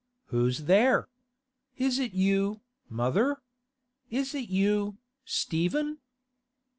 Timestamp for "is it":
1.77-2.11, 4.09-4.49